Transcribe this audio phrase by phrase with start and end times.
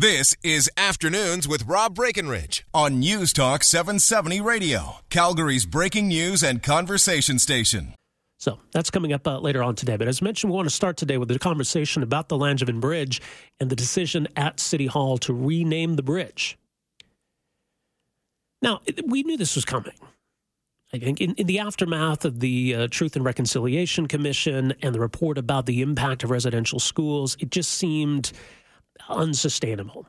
[0.00, 6.62] This is Afternoons with Rob Breckenridge on News Talk 770 Radio, Calgary's breaking news and
[6.62, 7.94] conversation station.
[8.38, 9.96] So that's coming up uh, later on today.
[9.96, 13.20] But as mentioned, we want to start today with a conversation about the Langevin Bridge
[13.58, 16.56] and the decision at City Hall to rename the bridge.
[18.62, 19.94] Now, we knew this was coming.
[20.92, 25.00] I think in, in the aftermath of the uh, Truth and Reconciliation Commission and the
[25.00, 28.30] report about the impact of residential schools, it just seemed
[29.08, 30.06] unsustainable.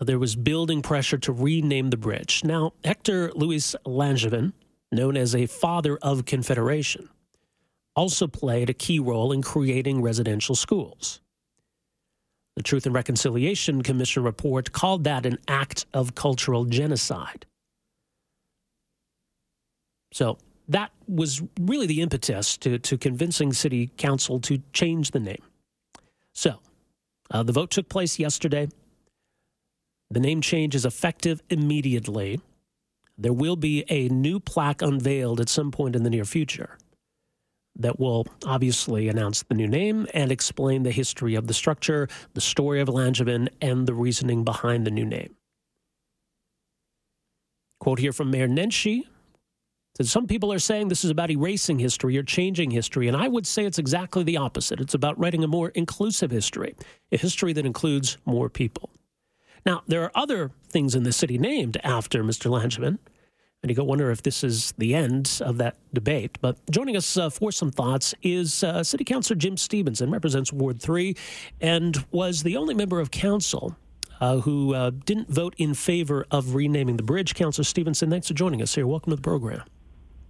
[0.00, 2.42] There was building pressure to rename the bridge.
[2.44, 4.52] Now, Hector Louis Langevin,
[4.90, 7.08] known as a father of Confederation,
[7.94, 11.20] also played a key role in creating residential schools.
[12.56, 17.46] The Truth and Reconciliation Commission report called that an act of cultural genocide.
[20.12, 20.36] So
[20.68, 25.42] that was really the impetus to, to convincing City Council to change the name.
[27.32, 28.68] Uh, the vote took place yesterday.
[30.10, 32.40] The name change is effective immediately.
[33.16, 36.76] There will be a new plaque unveiled at some point in the near future
[37.74, 42.40] that will obviously announce the new name and explain the history of the structure, the
[42.40, 45.34] story of Langevin, and the reasoning behind the new name.
[47.80, 49.04] Quote here from Mayor Nenshi
[49.98, 53.28] so some people are saying this is about erasing history or changing history, and I
[53.28, 54.80] would say it's exactly the opposite.
[54.80, 56.74] It's about writing a more inclusive history,
[57.10, 58.88] a history that includes more people.
[59.66, 62.50] Now, there are other things in the city named after Mr.
[62.50, 62.98] Langevin,
[63.62, 66.38] and you go wonder if this is the end of that debate.
[66.40, 70.80] But joining us uh, for some thoughts is uh, City Councilor Jim Stevenson, represents Ward
[70.80, 71.14] 3,
[71.60, 73.76] and was the only member of council
[74.22, 77.34] uh, who uh, didn't vote in favor of renaming the bridge.
[77.34, 78.86] Councilor Stevenson, thanks for joining us here.
[78.86, 79.62] Welcome to the program.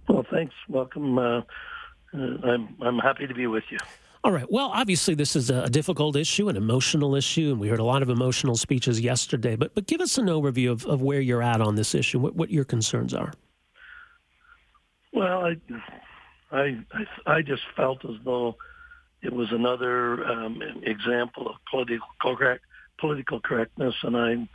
[0.07, 0.53] Well, thanks.
[0.67, 1.17] Welcome.
[1.17, 1.41] Uh,
[2.13, 3.77] uh, I'm I'm happy to be with you.
[4.23, 4.49] All right.
[4.49, 8.01] Well, obviously, this is a difficult issue, an emotional issue, and we heard a lot
[8.01, 9.55] of emotional speeches yesterday.
[9.55, 12.19] But but give us an overview of, of where you're at on this issue.
[12.19, 13.33] What what your concerns are?
[15.11, 15.57] Well, I
[16.51, 18.55] I I, I just felt as though
[19.21, 22.63] it was another um, example of political correct
[22.99, 24.49] political correctness, and I'm,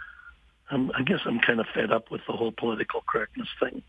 [0.70, 3.82] I'm I guess I'm kind of fed up with the whole political correctness thing.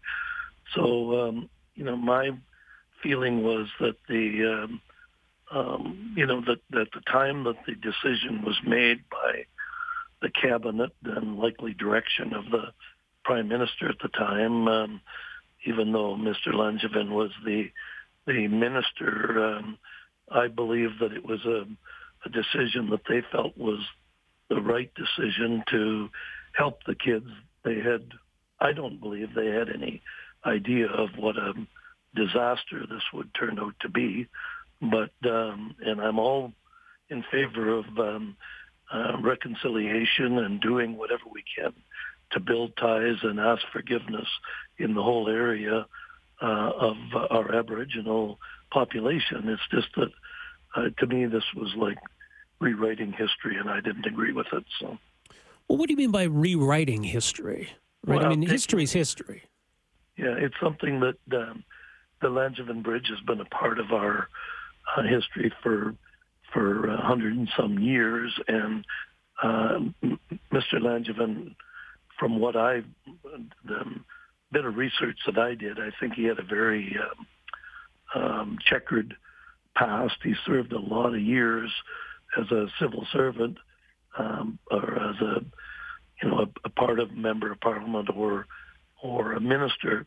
[0.76, 2.32] So, um, you know, my
[3.02, 4.82] feeling was that the, um,
[5.52, 9.46] um, you know, that, that the time that the decision was made by
[10.22, 12.66] the cabinet and likely direction of the
[13.24, 15.02] prime minister at the time, um,
[15.66, 16.54] even though Mr.
[16.54, 17.70] Langevin was the
[18.28, 19.78] the minister, um,
[20.32, 21.66] I believe that it was a,
[22.26, 23.80] a decision that they felt was
[24.50, 26.10] the right decision to
[26.54, 27.26] help the kids.
[27.64, 28.12] They had,
[28.60, 30.02] I don't believe they had any
[30.46, 31.54] idea of what a
[32.16, 34.28] disaster this would turn out to be.
[34.82, 36.54] But um, and I'm all
[37.10, 38.38] in favor of um,
[38.94, 41.74] uh, reconciliation and doing whatever we can
[42.32, 44.28] to build ties and ask forgiveness
[44.78, 45.86] in the whole area
[46.42, 46.96] uh, of
[47.30, 48.40] our Aboriginal
[48.72, 49.50] population.
[49.50, 50.12] It's just that
[50.76, 51.98] uh, to me this was like
[52.60, 54.64] rewriting history, and I didn't agree with it.
[54.80, 54.98] So,
[55.68, 57.70] well, what do you mean by rewriting history?
[58.06, 58.18] Right?
[58.18, 59.44] Well, I mean, history is history.
[60.20, 61.64] Yeah, it's something that um,
[62.22, 64.28] the Langevin Bridge has been a part of our
[64.98, 65.96] uh, history for
[66.54, 68.84] for a hundred and some years, and
[69.42, 69.80] uh,
[70.52, 70.74] Mr.
[70.74, 71.56] Langevin,
[72.20, 72.82] from what I
[73.64, 73.86] the
[74.52, 76.98] bit of research that I did, I think he had a very
[78.14, 79.16] um, um, checkered
[79.76, 80.16] past.
[80.22, 81.72] He served a lot of years
[82.38, 83.58] as a civil servant
[84.18, 85.46] um, or as a
[86.22, 88.48] you know a, a part of member of parliament or
[89.40, 90.06] minister,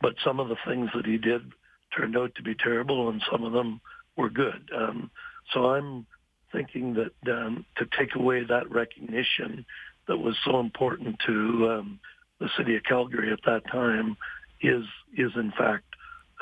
[0.00, 1.52] but some of the things that he did
[1.96, 3.80] turned out to be terrible, and some of them
[4.16, 4.70] were good.
[4.74, 5.10] Um,
[5.52, 6.06] so I'm
[6.52, 9.66] thinking that um, to take away that recognition
[10.06, 12.00] that was so important to um,
[12.38, 14.16] the city of Calgary at that time
[14.60, 14.84] is
[15.16, 15.84] is in fact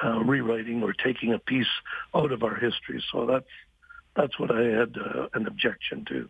[0.05, 1.67] uh, rewriting or taking a piece
[2.15, 3.03] out of our history.
[3.13, 3.47] So that's
[4.17, 6.29] that's what I had uh, an objection to.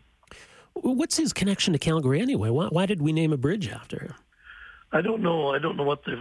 [0.75, 2.49] What's his connection to Calgary anyway?
[2.49, 4.15] Why, why did we name a bridge after him?
[4.93, 5.49] I don't know.
[5.55, 6.15] I don't know what they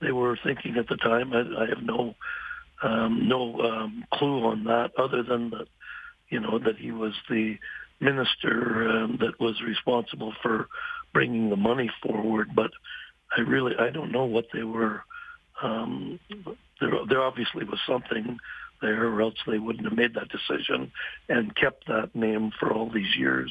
[0.00, 1.32] they were thinking at the time.
[1.32, 2.14] I, I have no
[2.82, 5.66] um, no um, clue on that, other than that
[6.28, 7.56] you know that he was the
[8.00, 10.68] minister um, that was responsible for
[11.14, 12.50] bringing the money forward.
[12.54, 12.70] But
[13.36, 15.02] I really I don't know what they were.
[15.62, 16.20] Um,
[16.80, 18.36] there, there obviously was something
[18.82, 20.92] there, or else they wouldn't have made that decision
[21.28, 23.50] and kept that name for all these years.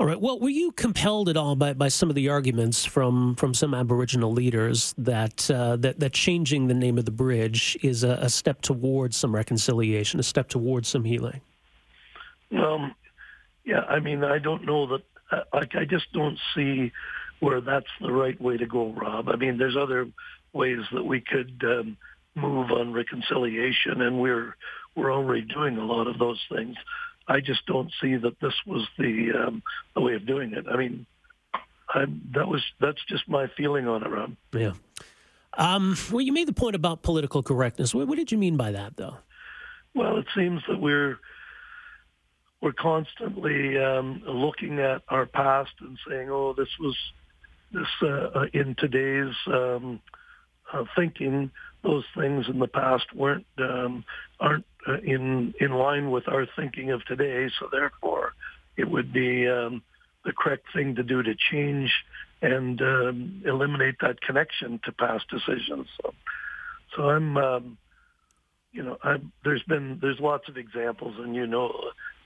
[0.00, 0.20] All right.
[0.20, 3.74] Well, were you compelled at all by, by some of the arguments from, from some
[3.74, 8.28] Aboriginal leaders that, uh, that that changing the name of the bridge is a, a,
[8.28, 11.40] step towards some reconciliation, a step towards some healing?
[12.50, 12.90] Well,
[13.64, 15.02] Yeah, I mean, I don't know that.
[15.30, 16.90] Uh, like, I just don't see
[17.38, 19.28] where that's the right way to go, Rob.
[19.28, 20.08] I mean, there's other
[20.52, 21.96] ways that we could um,
[22.34, 24.56] move on reconciliation, and we're
[24.96, 26.76] we're already doing a lot of those things.
[27.26, 29.62] I just don't see that this was the um,
[29.94, 30.66] the way of doing it.
[30.70, 31.06] I mean,
[31.88, 32.04] I,
[32.34, 34.36] that was that's just my feeling on it, Rob.
[34.52, 34.72] Yeah.
[35.56, 37.94] Um, well, you made the point about political correctness.
[37.94, 39.18] What, what did you mean by that, though?
[39.94, 41.18] Well, it seems that we're
[42.60, 46.96] we're constantly um, looking at our past and saying, "Oh, this was
[47.72, 50.00] this uh, uh, in today's um,
[50.72, 51.50] uh, thinking.
[51.84, 54.04] Those things in the past weren't um,
[54.40, 57.48] aren't uh, in in line with our thinking of today.
[57.60, 58.32] So therefore,
[58.76, 59.82] it would be um,
[60.24, 61.92] the correct thing to do to change
[62.42, 65.86] and um, eliminate that connection to past decisions.
[66.02, 66.14] So,
[66.94, 67.78] so I'm, um,
[68.72, 71.72] you know, I'm, there's been there's lots of examples, and you know,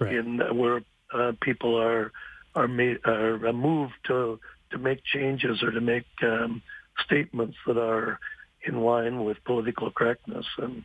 [0.00, 0.14] right.
[0.14, 0.82] in uh, where
[1.12, 2.12] uh, people are
[2.54, 4.40] are made are moved to
[4.70, 6.62] to make changes or to make um,
[7.04, 8.18] statements that are
[8.68, 10.84] in line with political correctness, and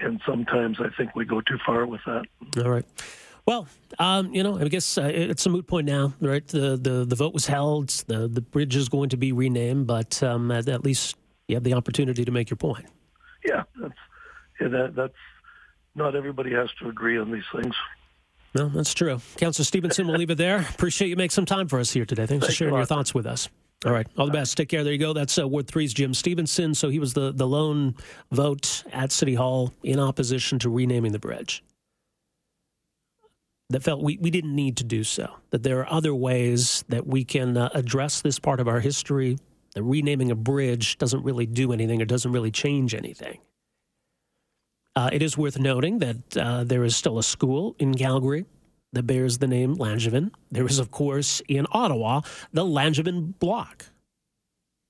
[0.00, 2.24] and sometimes I think we go too far with that.
[2.64, 2.84] All right.
[3.46, 3.66] Well,
[3.98, 6.46] um, you know, I guess uh, it's a moot point now, right?
[6.46, 7.88] The, the the vote was held.
[7.88, 11.16] The the bridge is going to be renamed, but um, at, at, least
[11.48, 12.86] you have the opportunity to make your point.
[13.44, 13.94] Yeah, that's
[14.60, 15.14] yeah, that, that's
[15.94, 17.74] not everybody has to agree on these things.
[18.54, 19.20] No, that's true.
[19.36, 20.60] Councillor Stevenson, we'll leave it there.
[20.60, 22.26] Appreciate you making some time for us here today.
[22.26, 23.48] Thanks, Thanks for sharing your thoughts with us.
[23.86, 24.06] All right.
[24.16, 24.56] All the best.
[24.56, 24.82] Take care.
[24.82, 25.12] There you go.
[25.12, 26.74] That's uh, Ward 3's Jim Stevenson.
[26.74, 27.94] So he was the, the lone
[28.32, 31.62] vote at City Hall in opposition to renaming the bridge.
[33.70, 35.30] That felt we, we didn't need to do so.
[35.50, 39.38] That there are other ways that we can uh, address this part of our history.
[39.74, 43.38] That renaming a bridge doesn't really do anything or doesn't really change anything.
[44.96, 48.46] Uh, it is worth noting that uh, there is still a school in Calgary
[48.92, 50.30] that bears the name Langevin.
[50.50, 53.86] There is, of course, in Ottawa, the Langevin Block,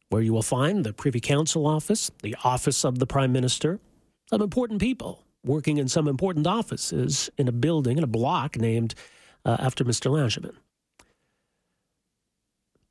[0.08, 3.80] where you will find the Privy Council office, the office of the Prime Minister,
[4.30, 8.94] some important people working in some important offices in a building, in a block named
[9.44, 10.10] uh, after Mr.
[10.10, 10.54] Langevin.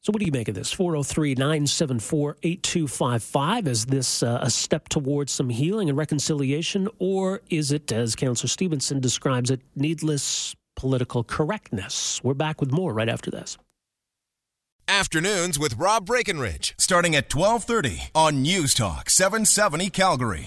[0.01, 0.71] So, what do you make of this?
[0.71, 3.67] 403 974 8255.
[3.67, 8.47] Is this uh, a step towards some healing and reconciliation, or is it, as Councillor
[8.47, 12.21] Stevenson describes it, needless political correctness.
[12.23, 13.57] We're back with more right after this.
[14.89, 20.45] Afternoons with Rob Breckenridge, starting at 1230 on News Talk 770 Calgary.